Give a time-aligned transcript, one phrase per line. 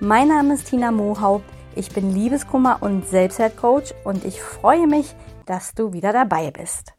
[0.00, 1.44] Mein Name ist Tina Mohaupt.
[1.74, 6.92] Ich bin Liebeskummer und Selbstwertcoach und ich freue mich, dass du wieder dabei bist.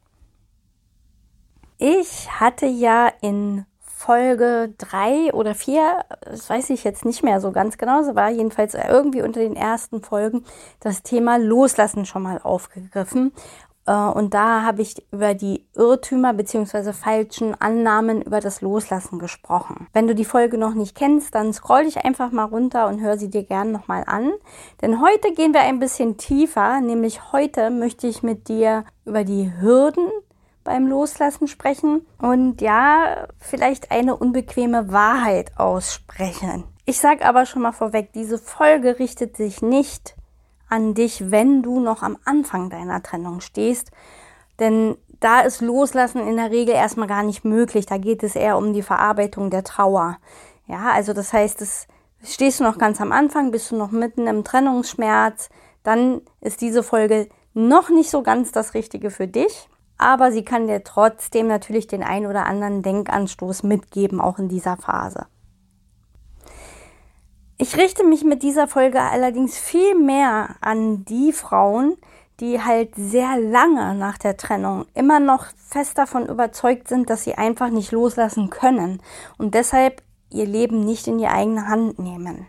[1.77, 7.53] Ich hatte ja in Folge drei oder vier, das weiß ich jetzt nicht mehr so
[7.53, 10.43] ganz genau, so war jedenfalls irgendwie unter den ersten Folgen
[10.81, 13.31] das Thema Loslassen schon mal aufgegriffen.
[13.89, 19.87] Äh, und da habe ich über die Irrtümer beziehungsweise falschen Annahmen über das Loslassen gesprochen.
[19.93, 23.17] Wenn du die Folge noch nicht kennst, dann scroll dich einfach mal runter und hör
[23.17, 24.31] sie dir gerne nochmal an.
[24.81, 29.51] Denn heute gehen wir ein bisschen tiefer, nämlich heute möchte ich mit dir über die
[29.59, 30.07] Hürden
[30.63, 36.63] beim Loslassen sprechen und ja, vielleicht eine unbequeme Wahrheit aussprechen.
[36.85, 40.15] Ich sage aber schon mal vorweg, diese Folge richtet sich nicht
[40.69, 43.91] an dich, wenn du noch am Anfang deiner Trennung stehst.
[44.59, 47.85] Denn da ist Loslassen in der Regel erstmal gar nicht möglich.
[47.85, 50.17] Da geht es eher um die Verarbeitung der Trauer.
[50.67, 51.87] Ja, also das heißt, es
[52.23, 55.49] stehst du noch ganz am Anfang, bist du noch mitten im Trennungsschmerz,
[55.83, 59.67] dann ist diese Folge noch nicht so ganz das Richtige für dich.
[59.97, 64.77] Aber sie kann dir trotzdem natürlich den ein oder anderen Denkanstoß mitgeben, auch in dieser
[64.77, 65.25] Phase.
[67.61, 71.97] Ich richte mich mit dieser Folge allerdings viel mehr an die Frauen,
[72.39, 77.35] die halt sehr lange nach der Trennung immer noch fest davon überzeugt sind, dass sie
[77.35, 79.01] einfach nicht loslassen können
[79.37, 82.47] und deshalb ihr Leben nicht in die eigene Hand nehmen.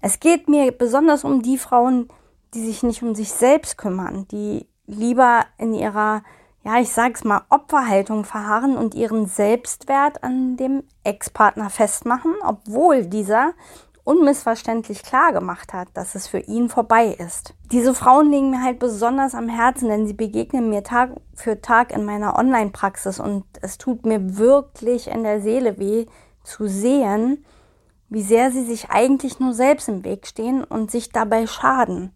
[0.00, 2.08] Es geht mir besonders um die Frauen,
[2.54, 6.22] die sich nicht um sich selbst kümmern, die lieber in ihrer,
[6.64, 13.52] ja, ich sag's mal, Opferhaltung verharren und ihren Selbstwert an dem Ex-Partner festmachen, obwohl dieser
[14.04, 17.54] unmissverständlich klar gemacht hat, dass es für ihn vorbei ist.
[17.70, 21.92] Diese Frauen liegen mir halt besonders am Herzen, denn sie begegnen mir Tag für Tag
[21.92, 26.06] in meiner Online-Praxis und es tut mir wirklich in der Seele weh
[26.42, 27.44] zu sehen,
[28.08, 32.12] wie sehr sie sich eigentlich nur selbst im Weg stehen und sich dabei schaden.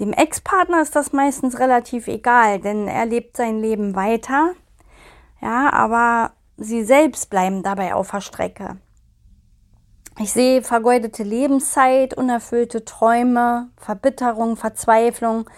[0.00, 4.52] Dem Ex-Partner ist das meistens relativ egal, denn er lebt sein Leben weiter.
[5.40, 8.78] Ja, aber sie selbst bleiben dabei auf der Strecke.
[10.20, 15.48] Ich sehe vergeudete Lebenszeit, unerfüllte Träume, Verbitterung, Verzweiflung.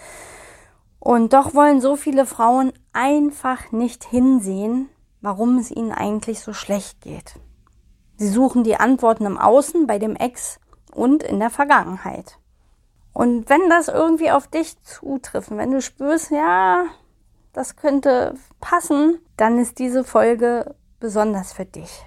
[0.99, 4.87] Und doch wollen so viele Frauen einfach nicht hinsehen,
[5.19, 7.33] warum es ihnen eigentlich so schlecht geht.
[8.15, 10.61] Sie suchen die Antworten im Außen, bei dem Ex
[10.93, 12.39] und in der Vergangenheit.
[13.11, 16.85] Und wenn das irgendwie auf dich zutrifft, wenn du spürst, ja,
[17.51, 22.05] das könnte passen, dann ist diese Folge besonders für dich.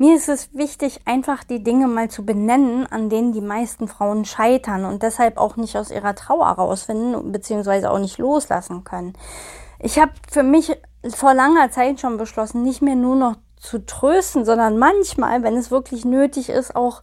[0.00, 4.24] Mir ist es wichtig, einfach die Dinge mal zu benennen, an denen die meisten Frauen
[4.24, 9.12] scheitern und deshalb auch nicht aus ihrer Trauer rausfinden, beziehungsweise auch nicht loslassen können.
[9.78, 10.74] Ich habe für mich
[11.06, 15.70] vor langer Zeit schon beschlossen, nicht mehr nur noch zu trösten, sondern manchmal, wenn es
[15.70, 17.02] wirklich nötig ist, auch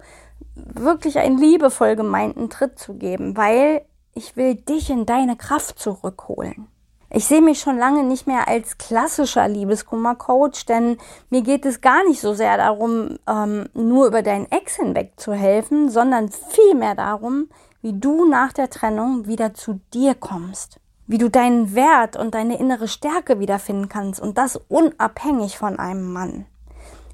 [0.55, 3.85] wirklich einen liebevoll gemeinten Tritt zu geben, weil
[4.15, 6.67] ich will dich in deine Kraft zurückholen.
[7.09, 10.97] Ich sehe mich schon lange nicht mehr als klassischer Liebeskummer-Coach, denn
[11.29, 15.31] mir geht es gar nicht so sehr darum, ähm, nur über deinen Ex hinweg zu
[15.31, 17.47] helfen, sondern vielmehr darum,
[17.81, 20.81] wie du nach der Trennung wieder zu dir kommst.
[21.05, 26.11] Wie du deinen Wert und deine innere Stärke wiederfinden kannst und das unabhängig von einem
[26.11, 26.45] Mann.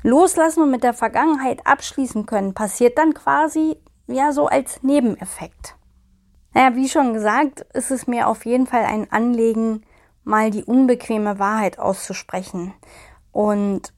[0.01, 3.77] Loslassen und mit der Vergangenheit abschließen können passiert dann quasi
[4.07, 5.75] ja so als Nebeneffekt.
[6.53, 9.83] Naja, wie schon gesagt, ist es mir auf jeden Fall ein Anliegen,
[10.23, 12.73] mal die unbequeme Wahrheit auszusprechen.
[13.31, 13.93] Und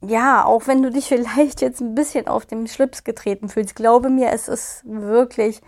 [0.00, 4.10] ja, auch wenn du dich vielleicht jetzt ein bisschen auf dem Schlips getreten fühlst, glaube
[4.10, 5.60] mir, es ist wirklich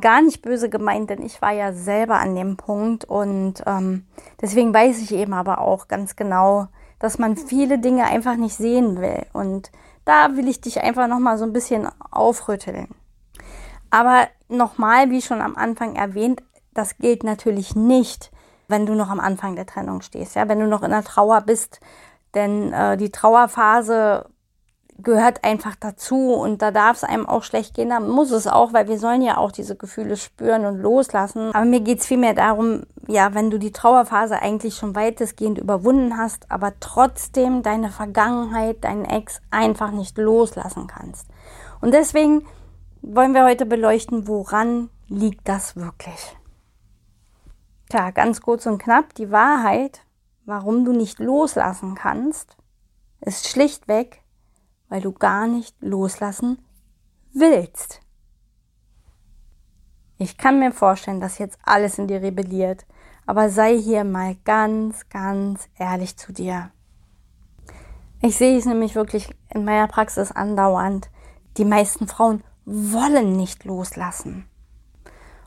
[0.00, 4.06] gar nicht böse gemeint, denn ich war ja selber an dem Punkt und ähm,
[4.40, 6.68] deswegen weiß ich eben aber auch ganz genau,
[6.98, 9.26] dass man viele Dinge einfach nicht sehen will.
[9.32, 9.70] Und
[10.04, 12.88] da will ich dich einfach nochmal so ein bisschen aufrütteln.
[13.90, 16.42] Aber nochmal, wie schon am Anfang erwähnt,
[16.74, 18.30] das gilt natürlich nicht,
[18.68, 21.42] wenn du noch am Anfang der Trennung stehst, ja, wenn du noch in der Trauer
[21.42, 21.80] bist,
[22.34, 24.26] denn äh, die Trauerphase
[24.98, 28.72] gehört einfach dazu und da darf es einem auch schlecht gehen, da muss es auch,
[28.72, 31.50] weil wir sollen ja auch diese Gefühle spüren und loslassen.
[31.54, 36.16] Aber mir geht es vielmehr darum, ja, wenn du die Trauerphase eigentlich schon weitestgehend überwunden
[36.16, 41.26] hast, aber trotzdem deine Vergangenheit, deinen Ex einfach nicht loslassen kannst.
[41.80, 42.46] Und deswegen
[43.02, 46.36] wollen wir heute beleuchten, woran liegt das wirklich?
[47.88, 50.06] Tja, ganz kurz und knapp, die Wahrheit,
[50.46, 52.56] warum du nicht loslassen kannst,
[53.20, 54.22] ist schlichtweg,
[54.88, 56.58] weil du gar nicht loslassen
[57.32, 58.00] willst.
[60.18, 62.86] Ich kann mir vorstellen, dass jetzt alles in dir rebelliert,
[63.26, 66.70] aber sei hier mal ganz, ganz ehrlich zu dir.
[68.20, 71.10] Ich sehe es nämlich wirklich in meiner Praxis andauernd.
[71.56, 74.48] Die meisten Frauen wollen nicht loslassen.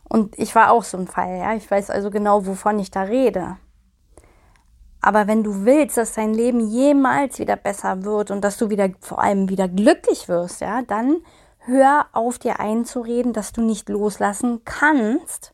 [0.04, 1.54] Und ich war auch so ein Fall, ja.
[1.56, 3.58] Ich weiß also genau, wovon ich da rede.
[5.02, 8.90] Aber wenn du willst, dass dein Leben jemals wieder besser wird und dass du wieder,
[9.02, 11.18] vor allem wieder glücklich wirst, ja, dann
[11.60, 15.54] hör auf dir einzureden, dass du nicht loslassen kannst,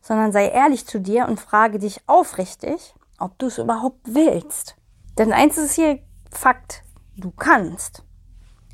[0.00, 4.76] sondern sei ehrlich zu dir und frage dich aufrichtig, ob du es überhaupt willst.
[5.18, 6.00] Denn eins ist hier
[6.30, 6.82] Fakt,
[7.16, 8.04] du kannst.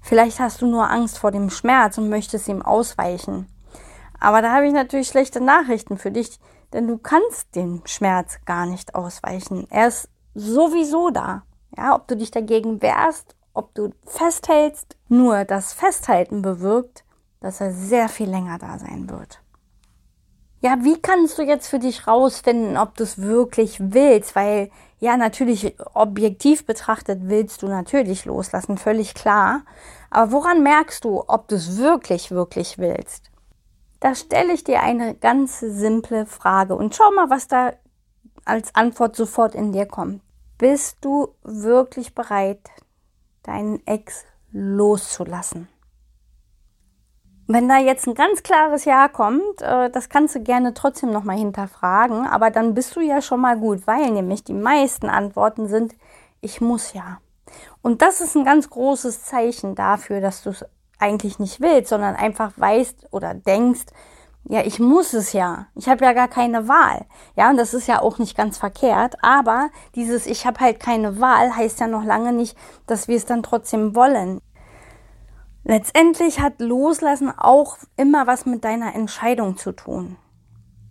[0.09, 3.47] Vielleicht hast du nur Angst vor dem Schmerz und möchtest ihm ausweichen.
[4.19, 6.41] Aber da habe ich natürlich schlechte Nachrichten für dich,
[6.73, 9.67] denn du kannst dem Schmerz gar nicht ausweichen.
[9.69, 11.43] Er ist sowieso da.
[11.77, 17.05] Ja, ob du dich dagegen wehrst, ob du festhältst, nur das Festhalten bewirkt,
[17.41, 19.43] dass er sehr viel länger da sein wird.
[20.61, 24.35] Ja, wie kannst du jetzt für dich rausfinden, ob du es wirklich willst?
[24.35, 29.63] Weil, ja, natürlich objektiv betrachtet willst du natürlich loslassen, völlig klar.
[30.11, 33.31] Aber woran merkst du, ob du es wirklich, wirklich willst?
[34.01, 37.73] Da stelle ich dir eine ganz simple Frage und schau mal, was da
[38.45, 40.23] als Antwort sofort in dir kommt.
[40.57, 42.69] Bist du wirklich bereit,
[43.45, 45.69] deinen Ex loszulassen?
[47.51, 51.39] Wenn da jetzt ein ganz klares Ja kommt, äh, das kannst du gerne trotzdem nochmal
[51.39, 55.95] hinterfragen, aber dann bist du ja schon mal gut, weil nämlich die meisten Antworten sind,
[56.43, 57.23] ich muss ja.
[57.81, 60.63] Und das ist ein ganz großes Zeichen dafür, dass du es
[60.99, 63.87] eigentlich nicht willst, sondern einfach weißt oder denkst,
[64.45, 65.67] ja, ich muss es ja.
[65.75, 67.07] Ich habe ja gar keine Wahl.
[67.37, 69.17] Ja, und das ist ja auch nicht ganz verkehrt.
[69.23, 72.57] Aber dieses Ich habe halt keine Wahl heißt ja noch lange nicht,
[72.87, 74.41] dass wir es dann trotzdem wollen.
[75.71, 80.17] Letztendlich hat Loslassen auch immer was mit deiner Entscheidung zu tun.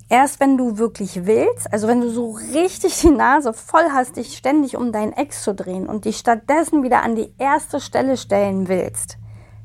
[0.07, 4.37] Erst wenn du wirklich willst, also wenn du so richtig die Nase voll hast, dich
[4.37, 8.67] ständig um deinen Ex zu drehen und dich stattdessen wieder an die erste Stelle stellen
[8.67, 9.17] willst,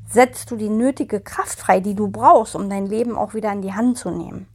[0.09, 3.61] setzt du die nötige Kraft frei, die du brauchst, um dein Leben auch wieder in
[3.61, 4.47] die Hand zu nehmen.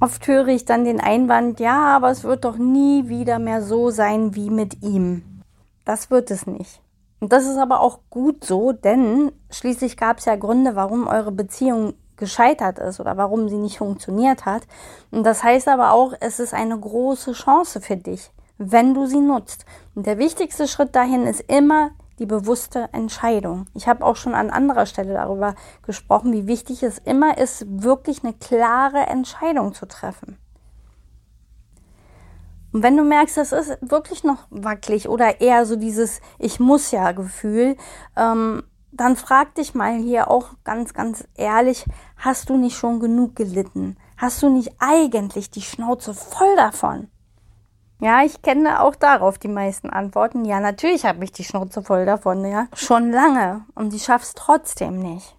[0.00, 3.90] Oft höre ich dann den Einwand, ja, aber es wird doch nie wieder mehr so
[3.90, 5.42] sein wie mit ihm.
[5.84, 6.82] Das wird es nicht.
[7.20, 11.32] Und das ist aber auch gut so, denn schließlich gab es ja Gründe, warum eure
[11.32, 14.62] Beziehung gescheitert ist oder warum sie nicht funktioniert hat.
[15.10, 19.20] Und das heißt aber auch, es ist eine große Chance für dich, wenn du sie
[19.20, 19.64] nutzt.
[19.94, 23.66] Und der wichtigste Schritt dahin ist immer die bewusste Entscheidung.
[23.74, 28.24] Ich habe auch schon an anderer Stelle darüber gesprochen, wie wichtig es immer ist, wirklich
[28.24, 30.38] eine klare Entscheidung zu treffen.
[32.76, 36.90] Und wenn du merkst, das ist wirklich noch wackelig oder eher so dieses Ich muss
[36.90, 37.74] ja Gefühl,
[38.18, 41.86] ähm, dann frag dich mal hier auch ganz, ganz ehrlich,
[42.18, 43.96] hast du nicht schon genug gelitten?
[44.18, 47.08] Hast du nicht eigentlich die Schnauze voll davon?
[48.02, 50.44] Ja, ich kenne auch darauf die meisten Antworten.
[50.44, 52.66] Ja, natürlich habe ich die Schnauze voll davon, ja.
[52.74, 53.64] Schon lange.
[53.74, 55.34] Und ich schaff's trotzdem nicht.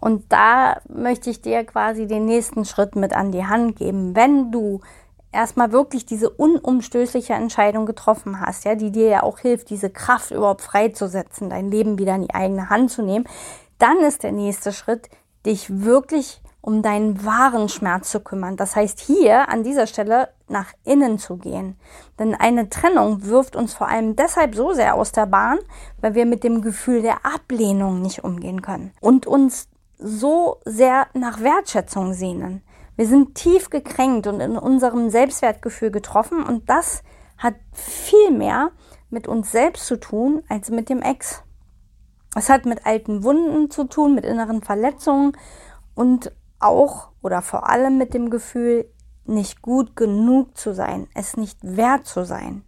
[0.00, 4.16] Und da möchte ich dir quasi den nächsten Schritt mit an die Hand geben.
[4.16, 4.80] Wenn du
[5.32, 10.30] erstmal wirklich diese unumstößliche Entscheidung getroffen hast, ja, die dir ja auch hilft, diese Kraft
[10.30, 13.26] überhaupt freizusetzen, dein Leben wieder in die eigene Hand zu nehmen,
[13.78, 15.08] dann ist der nächste Schritt,
[15.46, 18.56] dich wirklich um deinen wahren Schmerz zu kümmern.
[18.56, 21.78] Das heißt, hier an dieser Stelle nach innen zu gehen.
[22.18, 25.58] Denn eine Trennung wirft uns vor allem deshalb so sehr aus der Bahn,
[26.00, 29.68] weil wir mit dem Gefühl der Ablehnung nicht umgehen können und uns
[29.98, 32.62] so sehr nach Wertschätzung sehnen.
[32.98, 37.04] Wir sind tief gekränkt und in unserem Selbstwertgefühl getroffen und das
[37.36, 38.72] hat viel mehr
[39.08, 41.44] mit uns selbst zu tun als mit dem Ex.
[42.34, 45.36] Es hat mit alten Wunden zu tun, mit inneren Verletzungen
[45.94, 48.92] und auch oder vor allem mit dem Gefühl,
[49.24, 52.64] nicht gut genug zu sein, es nicht wert zu sein.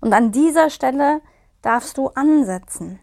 [0.00, 1.20] Und an dieser Stelle
[1.62, 3.00] darfst du ansetzen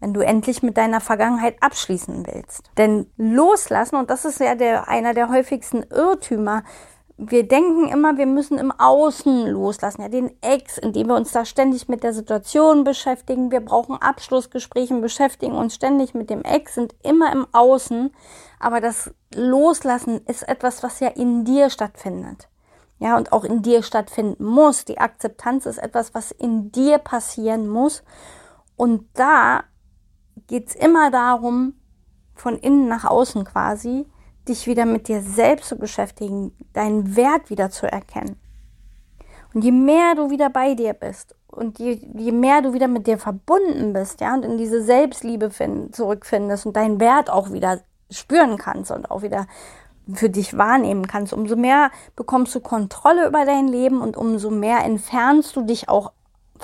[0.00, 2.70] wenn du endlich mit deiner Vergangenheit abschließen willst.
[2.76, 6.62] Denn loslassen, und das ist ja der, einer der häufigsten Irrtümer,
[7.16, 11.44] wir denken immer, wir müssen im Außen loslassen, ja, den Ex, indem wir uns da
[11.44, 13.52] ständig mit der Situation beschäftigen.
[13.52, 18.10] Wir brauchen Abschlussgespräche, beschäftigen uns ständig mit dem Ex, sind immer im Außen.
[18.58, 22.48] Aber das Loslassen ist etwas, was ja in dir stattfindet.
[22.98, 24.84] Ja, und auch in dir stattfinden muss.
[24.84, 28.02] Die Akzeptanz ist etwas, was in dir passieren muss.
[28.76, 29.64] Und da
[30.46, 31.74] geht es immer darum,
[32.34, 34.06] von innen nach außen quasi,
[34.48, 38.36] dich wieder mit dir selbst zu beschäftigen, deinen Wert wieder zu erkennen.
[39.54, 43.06] Und je mehr du wieder bei dir bist und je, je mehr du wieder mit
[43.06, 47.80] dir verbunden bist, ja, und in diese Selbstliebe find, zurückfindest und deinen Wert auch wieder
[48.10, 49.46] spüren kannst und auch wieder
[50.12, 54.84] für dich wahrnehmen kannst, umso mehr bekommst du Kontrolle über dein Leben und umso mehr
[54.84, 56.12] entfernst du dich auch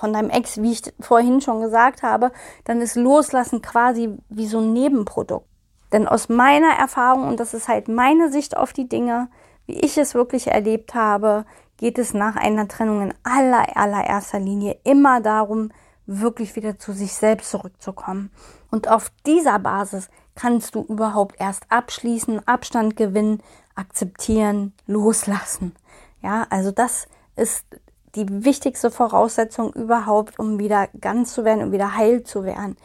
[0.01, 2.33] von deinem Ex, wie ich vorhin schon gesagt habe,
[2.65, 5.47] dann ist Loslassen quasi wie so ein Nebenprodukt.
[5.93, 9.29] Denn aus meiner Erfahrung, und das ist halt meine Sicht auf die Dinge,
[9.67, 11.45] wie ich es wirklich erlebt habe,
[11.77, 15.71] geht es nach einer Trennung in aller, allererster Linie immer darum,
[16.07, 18.31] wirklich wieder zu sich selbst zurückzukommen.
[18.71, 23.43] Und auf dieser Basis kannst du überhaupt erst abschließen, Abstand gewinnen,
[23.75, 25.75] akzeptieren, loslassen.
[26.23, 27.65] Ja, also das ist
[28.15, 32.77] die wichtigste Voraussetzung überhaupt, um wieder ganz zu werden und wieder heil zu werden.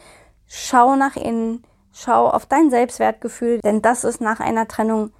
[0.46, 5.10] Schau nach innen, schau auf dein Selbstwertgefühl, denn das ist nach einer Trennung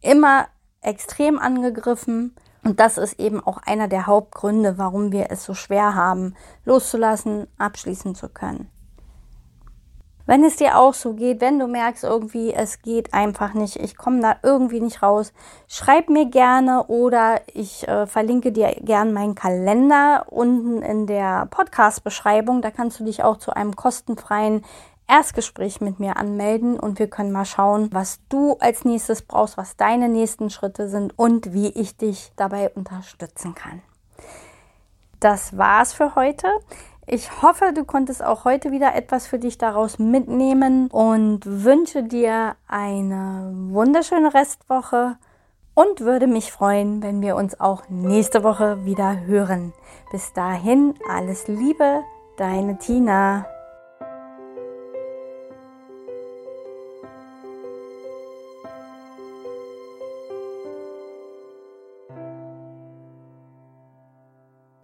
[0.00, 0.46] immer
[0.80, 5.94] extrem angegriffen und das ist eben auch einer der Hauptgründe, warum wir es so schwer
[5.94, 8.71] haben, loszulassen, abschließen zu können.
[10.32, 13.98] Wenn es dir auch so geht, wenn du merkst irgendwie, es geht einfach nicht, ich
[13.98, 15.34] komme da irgendwie nicht raus,
[15.68, 22.62] schreib mir gerne oder ich äh, verlinke dir gern meinen Kalender unten in der Podcast-Beschreibung.
[22.62, 24.64] Da kannst du dich auch zu einem kostenfreien
[25.06, 29.76] Erstgespräch mit mir anmelden und wir können mal schauen, was du als nächstes brauchst, was
[29.76, 33.82] deine nächsten Schritte sind und wie ich dich dabei unterstützen kann.
[35.20, 36.48] Das war's für heute.
[37.06, 42.54] Ich hoffe, du konntest auch heute wieder etwas für dich daraus mitnehmen und wünsche dir
[42.68, 45.16] eine wunderschöne Restwoche
[45.74, 49.72] und würde mich freuen, wenn wir uns auch nächste Woche wieder hören.
[50.12, 52.02] Bis dahin, alles Liebe,
[52.36, 53.46] deine Tina.